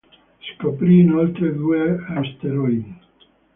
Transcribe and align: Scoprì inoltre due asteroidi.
Scoprì 0.51 1.01
inoltre 1.01 1.53
due 1.55 2.03
asteroidi. 2.07 2.95